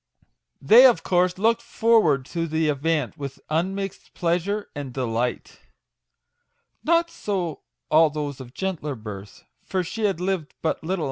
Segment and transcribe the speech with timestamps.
[0.59, 5.59] They, of course, looked forward to the event with un mixed pleasure and delight.
[6.83, 10.85] Not so all those of gentler birth; for she had lived but little 44 MAGIC
[10.85, 10.99] WORDS.